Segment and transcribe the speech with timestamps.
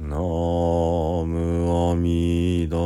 [0.00, 2.78] ナムアミダ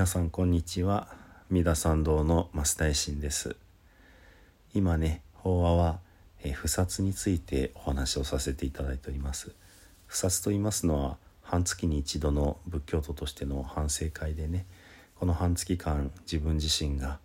[0.00, 1.08] 皆さんこんにちは。
[1.50, 3.54] 三田参道の増大臣です。
[4.72, 5.98] 今ね法話は、
[6.42, 9.52] え不殺についてお話をさせていただいております。
[10.06, 14.64] 不殺と言いますのは半月に一度の仏教徒としての反省会でね
[15.16, 17.18] この半月間自分自身が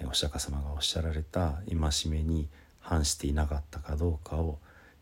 [0.00, 2.48] えお釈迦様がおっしゃられた戒めに
[2.80, 4.58] 反していなかったかどうかを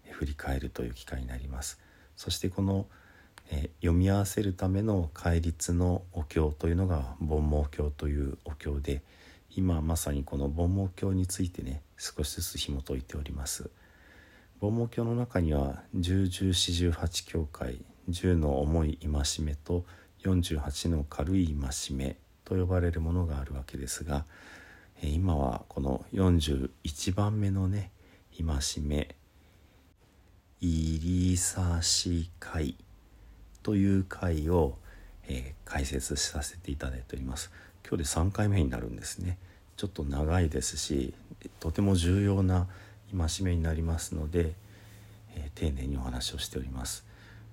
[0.09, 1.79] え振り返るという機会になります。
[2.17, 2.87] そしてこの
[3.51, 9.03] え読み合わせるための戒律のお経というのが煩悩経というお経で
[9.55, 13.71] 今まさにこの煩悩経についてね少しずつ紐解いております。
[14.61, 19.85] 煩悩経の中には十十四十八教会10の重い戒めと
[20.25, 24.25] 48の軽い戒めと呼ばれるものがあるわけですが
[25.03, 27.91] 今はこの41番目のね
[28.37, 29.17] 戒め
[30.61, 32.77] 「入り差し会」
[33.63, 34.77] という会を、
[35.29, 37.51] えー解説させていただいております。
[37.89, 39.39] 今日で3回目になるんですね。
[39.79, 41.15] ちょっと長いですし
[41.61, 42.67] とても重要な
[43.17, 44.53] 戒めになりますので、
[45.35, 47.07] えー丁寧にお話をしております。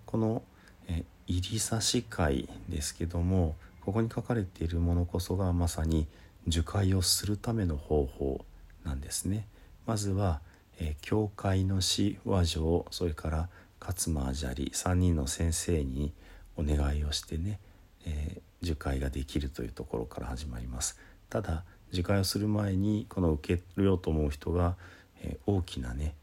[0.05, 0.43] この、
[0.87, 6.07] えー入り差し会ですけどもここに書かれているものこそがまさに
[6.47, 8.43] 受戒をするための方法
[8.83, 9.47] なんですね。
[9.85, 10.41] まずは、
[10.79, 13.49] えー教会の師和上それから
[13.79, 16.13] 勝間砂利3人の先生に
[16.55, 17.59] お願いをしてね、
[18.05, 20.99] えー受戒ができるというところから始まります。
[21.29, 24.75] ただ受戒をする前にこの受けようと思う人が、
[25.21, 26.13] えー大きなね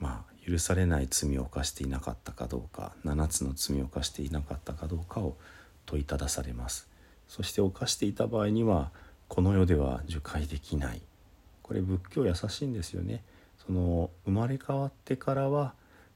[0.00, 5.36] まあ許されない罪を犯していなかったかどうか7つの罪を犯していなかったかどうかを
[5.84, 6.88] 問いただされます。
[7.28, 8.90] そして犯していた場合には
[9.28, 11.02] この世では受戒できない。
[11.62, 13.22] これ仏教優しいんですよね。
[13.66, 15.74] その生まれ変わってからは、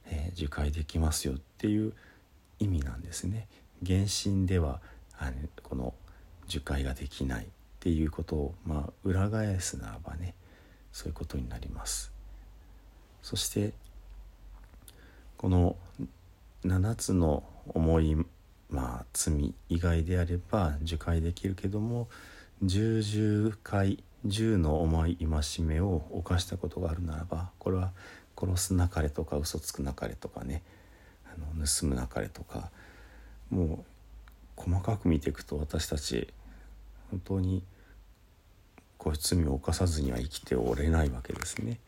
[0.09, 1.93] えー受戒できますよっていう
[2.59, 3.47] 意味なんですね。
[3.85, 4.81] 原神では
[5.17, 5.93] あのこの
[6.47, 7.47] 受戒ができないっ
[7.79, 10.33] ていうことを、まあ、裏返すならばね
[10.91, 12.11] そういうことになります。
[13.21, 13.73] そして
[15.37, 15.75] この
[16.63, 18.15] 7つの重い、
[18.69, 22.07] まあ、罪以外であれば受戒できるけども
[22.63, 27.91] 十々回10の重い戒めを犯したことがあるならばこれは
[28.37, 30.63] 殺すなかれとか嘘つくなかれとかね
[31.25, 32.71] あの盗むなかれとか
[33.49, 33.85] もう
[34.55, 36.27] 細かく見ていくと私たち
[37.11, 37.63] 本当に
[38.97, 41.79] こういう罪を犯さずには生きておれないわけですね。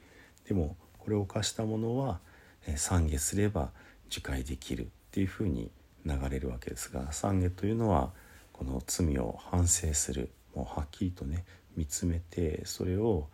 [0.47, 2.19] でもこれを犯した者は
[2.67, 3.71] 懺悔すれば
[4.07, 5.71] 受戒できるっていうふうに
[6.05, 8.11] 流れるわけですが懺悔というのは
[8.53, 11.45] この罪を反省するもうはっきりとね
[11.79, 13.29] 見つめてそれを、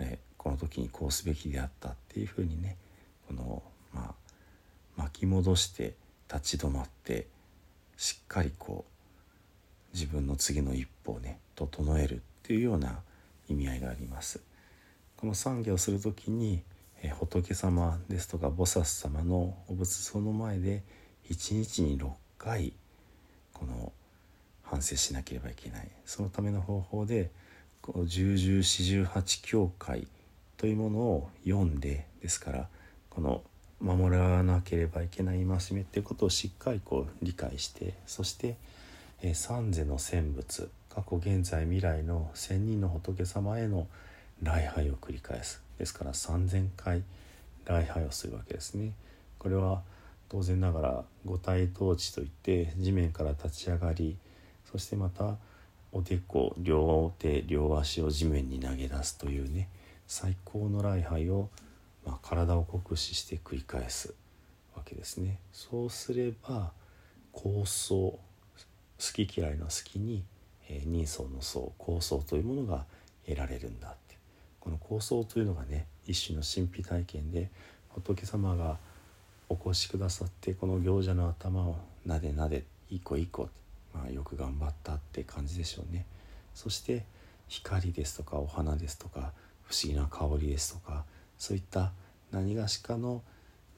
[0.00, 2.78] えこの時にこうすべきであったっていうふうにね
[3.28, 4.14] このまあ
[4.96, 5.92] 巻き戻して
[6.32, 7.26] 立ち止まって
[7.98, 13.00] しっかりこう自分の次の一歩をね整えるっていうような
[13.48, 14.40] 意味合いがあります。
[15.18, 16.62] この懺悔をする時に、
[17.02, 20.82] え仏様ですとか菩薩様のお仏像の前で
[21.30, 22.08] 1日に6
[22.38, 22.72] 回
[23.52, 23.92] この
[24.62, 27.30] 反省しなければいけないそのための方法で
[27.82, 30.06] こう十十四十八教会
[30.56, 32.68] というものを読んでですから
[33.10, 33.42] この
[33.80, 38.56] 守らなければいけない戒めっていうことをしっかりこう理解してそして、
[39.22, 43.88] えー三世の選仏過去現在未来の千人の仏様への
[44.42, 47.02] 礼拝を繰り返すですから3,000回
[47.66, 48.92] 礼拝をするわけですね。
[49.38, 49.82] これは
[50.28, 54.16] 当然ながら五体統治といって地面から立ち上がり
[54.70, 55.36] そしてまた
[55.92, 59.68] おでこ両手両足を地面に投げ出すというね
[60.06, 61.48] 最高の礼拝を、
[62.04, 64.14] まあ、体を酷使して繰り返す
[64.74, 65.38] わけですね。
[65.52, 66.72] そうすれば
[67.30, 68.18] 構想好
[68.98, 70.24] き嫌いの好きに、
[70.68, 72.84] えー人相の相構想というものが
[73.26, 74.16] 得られるんだって
[74.60, 77.50] この構想というのがね一種の神秘体験で
[77.88, 78.78] 仏様が
[79.48, 83.48] お越しくださってこの行者の頭をなでなでいい子いい子、
[83.94, 86.06] まあ、よく頑張ったって感じでしょうね。
[86.54, 87.04] そして
[87.48, 89.32] 光ですとかお花ですとか
[89.64, 91.04] 不思議な香りですとか
[91.38, 91.92] そういった
[92.30, 93.22] 何がしかの、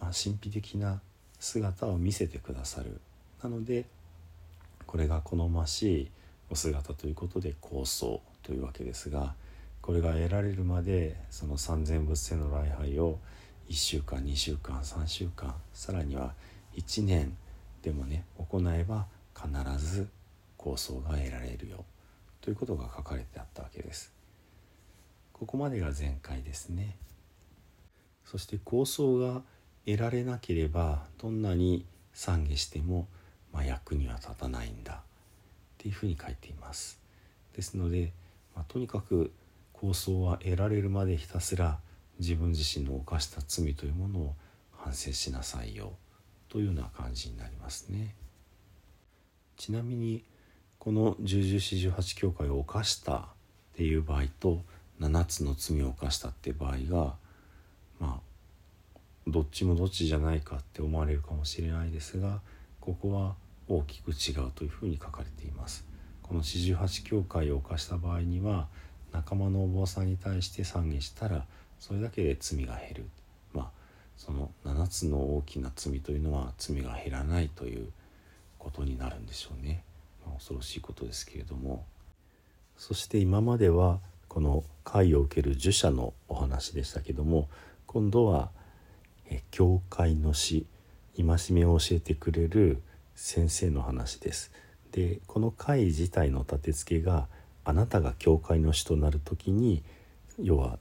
[0.00, 1.00] まあ、神秘的な
[1.38, 3.00] 姿を見せてくださる。
[3.42, 3.84] なので
[4.86, 6.10] これが好ましい
[6.50, 9.34] お姿ということで構想というわけですが
[9.80, 13.18] これが得られるまでその三千仏世の礼拝を
[13.68, 16.32] 1週間2週間3週間さらには
[16.76, 17.36] 1年
[17.82, 20.08] でもね行えば必ず
[20.56, 21.84] 構想が得られるよ
[22.40, 24.12] ということが書かれてあったわけです。
[25.32, 26.96] ここまでが前回ですね。
[28.24, 29.42] そして構想が
[29.84, 31.84] 得られなければどんなに
[32.14, 33.06] 懺悔しても、
[33.52, 34.96] まあ、役には立たないんだっ
[35.78, 37.00] ていうふうに書いています。
[37.54, 38.12] ですので、
[38.54, 39.32] まあ、とにかく
[39.72, 41.78] 構想は得られるまでひたすら
[42.18, 44.34] 自分自身の犯した罪というものを
[44.72, 45.92] 反省しなさいよ
[46.48, 48.14] というような感じになりますね。
[49.56, 50.24] ちなみに
[50.78, 53.26] この十十四十八教会を犯したっ
[53.76, 54.62] ていう場合と
[55.00, 57.14] 7つの罪を犯したって場合が
[57.98, 62.40] まあどっちもどっちじゃないかって思われるかもしれないですが
[62.80, 63.34] ここは
[63.68, 65.86] 大きく違うというふうに書かれています。
[66.22, 68.66] この四十八教会を犯した場合には
[69.12, 71.46] 仲間のお坊さんに対して懺悔したら
[71.78, 73.08] それだけで罪が減る
[73.52, 73.70] まあ
[74.16, 77.88] その7つの大きな罪というのは罪が減らないという
[78.64, 79.84] ことになるんでしょうね、
[80.24, 81.84] まあ、恐ろしいことですけれども
[82.76, 87.48] そして今まではこの会を受ける儒者のお話でしたけども
[87.86, 88.50] 今度は
[89.50, 90.66] 教会の死
[91.16, 92.82] 戒めを教えてくれる
[93.14, 94.50] 先生の話です。
[94.90, 97.28] でこの会自体の立て付けが
[97.64, 99.82] あなたが教会の死となる時に
[100.42, 100.78] 要は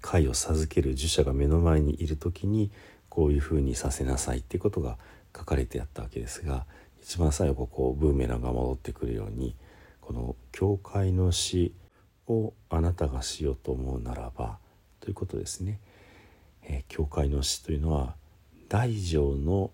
[0.00, 2.70] 会を授ける儒者が目の前にいる時に
[3.08, 4.96] こういうふうにさせなさいっていうことが
[5.36, 6.64] 書かれてあったわけですが
[7.02, 9.54] 一番最後こうブーメランが戻ってくるように
[10.00, 11.72] この教会の死
[12.26, 14.58] をあなたがしようと思うならば
[15.00, 15.80] ということですね。
[16.62, 18.14] えー、教会の死というのは
[18.68, 19.70] 大乗の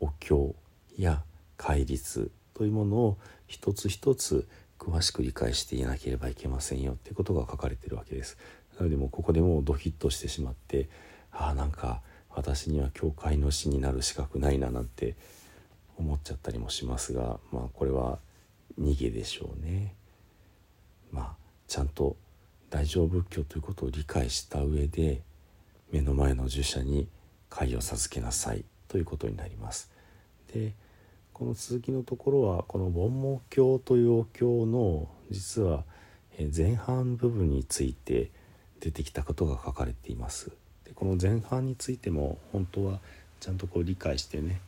[0.00, 0.54] お経
[0.96, 1.22] や
[1.56, 4.48] 戒律というものを一つ一つ
[4.78, 8.38] 詳しく理解していなければいけませんよっていうことが書かれているわけです。
[8.78, 10.88] なのでもうここでもうドヒッとしてしまって
[11.32, 12.00] ああなんか
[12.30, 15.16] 私には教会の死になる資格ないななんて
[15.98, 18.18] 思っちゃったりもしますがまあこれは
[18.80, 19.94] 逃げでしょうね。
[21.10, 21.36] まあ
[21.66, 22.16] ちゃんと
[22.70, 25.22] 大乗仏教ということを理解した上で
[25.90, 27.08] 目の前の儒者に
[27.48, 29.90] 会を授けなさいということになります。
[30.52, 30.72] で
[31.32, 35.84] この続きのところはこの「盆毛経」というお経の実は
[36.54, 38.30] 前半部分について
[38.80, 40.50] 出てきたことが書かれています。
[40.84, 43.00] でこの前半についても本当は
[43.40, 44.60] ちゃんとこう理解してね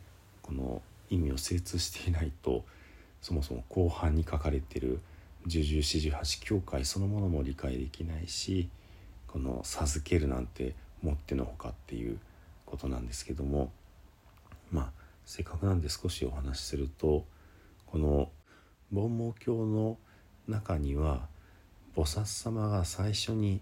[0.42, 2.64] この意味を精通していないと
[3.20, 5.00] そもそも後半に書かれている
[5.46, 8.68] 十十四十八教会そのものも理解できないし
[9.26, 12.18] この授けるなんてもってのほかっていう
[12.66, 13.70] ことなんですけども
[14.70, 14.90] まあ
[15.24, 17.24] せっかくなんで少しお話しすると
[17.86, 18.30] この
[18.92, 19.98] 盆毛経の
[20.48, 21.28] 中には
[21.96, 23.60] 菩薩様が最初に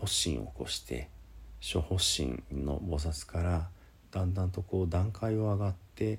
[0.00, 1.08] 発心を起こして
[1.60, 3.68] 諸発心の菩薩から
[4.10, 6.18] だんだんとこう段階を上がって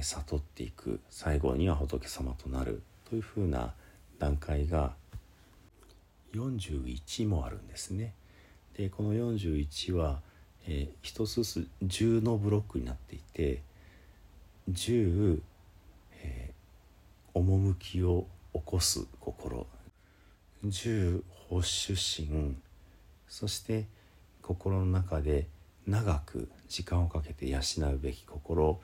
[0.00, 3.74] 悟っていく最後には仏様となるというふうな
[4.18, 4.94] 段階が
[6.34, 8.14] 41もあるんですね。
[8.76, 10.20] でこの41は、
[10.66, 13.62] えー、一つずつ10のブロックになっていて
[14.70, 15.40] 10、
[16.22, 19.66] えー、趣を起こす心
[20.64, 22.56] 10保守心
[23.28, 23.86] そして
[24.42, 25.46] 心の中で
[25.86, 27.58] 長く時間をかけて養
[27.92, 28.80] うべき心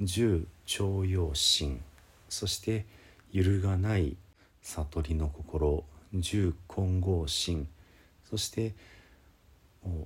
[0.00, 1.80] 十徴用心
[2.28, 2.86] そして
[3.32, 4.16] 揺るがない
[4.62, 5.82] 悟りの心
[6.14, 7.66] 十混合心
[8.30, 8.74] そして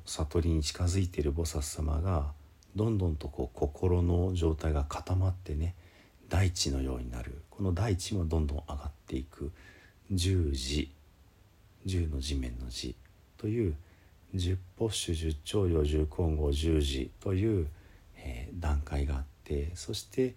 [0.06, 2.33] 悟りに近づいている菩薩様が
[2.76, 5.75] どんどんとこう心の状態が固まってね
[6.28, 7.42] 大地のようになる。
[7.50, 9.52] この大地もどんどん上がっていく。
[10.11, 10.92] 十字
[11.85, 12.95] 十の地面の字
[13.38, 13.75] という
[14.37, 17.69] 十歩種十長葉十根後十字という、
[18.16, 20.35] えー、段階があってそして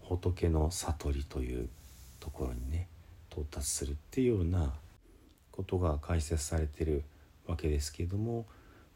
[0.00, 1.68] 仏の悟りという
[2.18, 2.88] ところにね
[3.30, 4.72] 到達するっていうような
[5.52, 7.04] ことが解説されてる
[7.46, 8.46] わけですけれども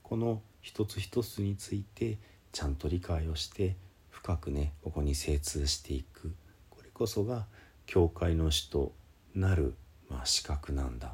[0.02, 2.18] この一つ一つについて
[2.52, 3.76] ちゃんと理解をして
[4.11, 6.35] 深くねここに精通していく
[6.71, 7.47] これこそが
[7.87, 8.92] 教会の師と
[9.35, 9.75] なる、
[10.09, 11.11] まあ、資格なんだっ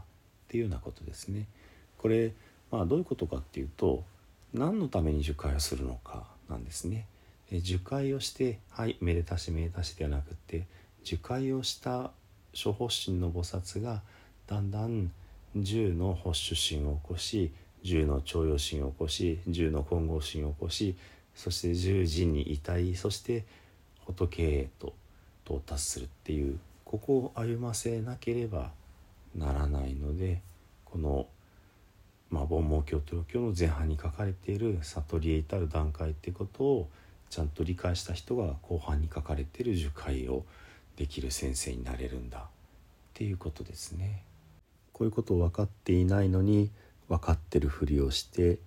[0.49, 1.47] ていうようなことですね。
[2.01, 2.33] これ、
[2.71, 4.03] まあ、どういうことかっていうと
[4.55, 7.07] 何のために受会をするのかなんですね。
[7.53, 10.67] 受会をしてはいめでたしめでたしではなくて
[11.05, 12.13] 受会をした
[12.55, 14.03] 諸発心の菩薩が
[14.47, 15.11] だんだん
[15.57, 17.53] 十の発主心を起こし
[17.83, 20.97] 十の徴用心を起こし十の金剛心を起こし
[21.35, 23.45] そして十人に至りそして
[24.07, 24.95] 仏へと
[25.45, 28.71] 到達するっていうここを歩ませなければ
[29.35, 30.41] ならないので
[30.85, 31.27] この
[32.31, 36.89] まあ、凡盲教と教の前半に書かれている悟りへ至る段階ってことを
[37.29, 40.45] ちゃんと理解した人が後半に書かれている受戒を
[40.97, 42.43] できる先生になれるんだっ
[43.15, 44.23] ていうことですね。
[44.93, 46.71] こういうことを分かっていないのに
[47.09, 48.59] 分かってるふりをして、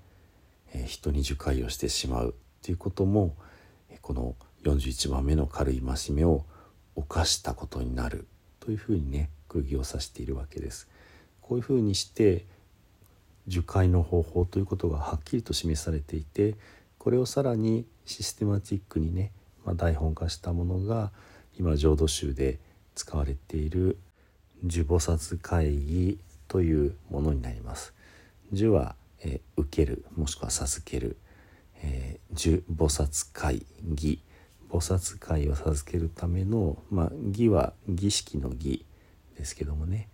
[0.74, 3.36] え、人に受戒をしてしまうっていうことも
[3.90, 6.46] えこの41番目の軽い戒めを
[6.96, 8.28] 犯したことになる
[8.60, 10.90] というふうにね釘を刺しているわけです。
[11.42, 12.46] こういうふうにして
[13.48, 16.56] 樹海の方法ということがはっきりと示されていて
[16.98, 19.32] これをさらにシステマティックにね、
[19.66, 21.12] まあ、台本化したものが
[21.60, 22.60] 今浄土宗で
[22.96, 23.98] 使われている
[24.64, 27.94] 樹菩薩会議というものになります。
[28.52, 31.18] 樹は、えー、受けるもしくは授ける、
[31.82, 34.22] えー、菩薩会議
[34.74, 38.86] 菩薩会を授けるための、まあ、儀は儀式の儀
[39.38, 40.08] ですけどもね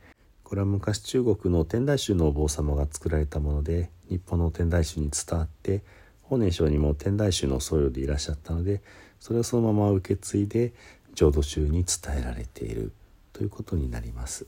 [0.49, 5.83] これは昔中国の天台宗のお坊様が作られたもので日本の天台宗に伝わって
[6.23, 8.81] 法然上にも天台宗の僧侶でいらっしゃったので
[9.19, 10.73] それをそのまま受け継いで
[11.13, 12.91] 浄土宗に伝えられている
[13.31, 14.47] ということになります。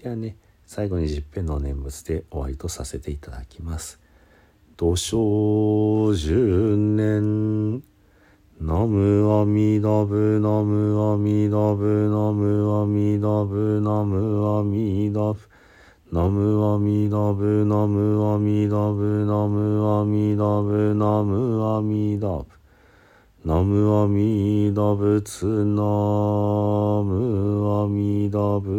[0.00, 3.98] ではね最後に十遍の念仏で終わりとさせていただきます。
[4.76, 7.82] 土生十年
[8.60, 10.57] ナムアミダブナ
[16.10, 22.46] ナムアミダブナムアミダブナムアミダブナムアミダブ。
[23.44, 25.82] ナムアミダブツナ
[27.04, 28.70] ムアミダブ。